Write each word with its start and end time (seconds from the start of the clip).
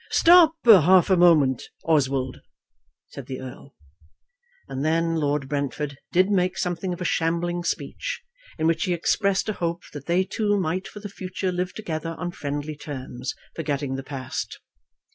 "Stop 0.09 0.55
half 0.65 1.11
a 1.11 1.15
moment, 1.15 1.69
Oswald," 1.83 2.41
said 3.09 3.27
the 3.27 3.39
Earl. 3.39 3.75
And 4.67 4.83
then 4.83 5.13
Lord 5.13 5.47
Brentford 5.47 5.99
did 6.11 6.31
make 6.31 6.57
something 6.57 6.91
of 6.91 7.01
a 7.01 7.05
shambling 7.05 7.63
speech, 7.63 8.23
in 8.57 8.65
which 8.65 8.85
he 8.85 8.93
expressed 8.93 9.47
a 9.47 9.53
hope 9.53 9.83
that 9.93 10.07
they 10.07 10.23
two 10.23 10.57
might 10.59 10.87
for 10.87 11.01
the 11.01 11.07
future 11.07 11.51
live 11.51 11.75
together 11.75 12.15
on 12.17 12.31
friendly 12.31 12.75
terms, 12.75 13.35
forgetting 13.55 13.93
the 13.93 14.01
past. 14.01 14.59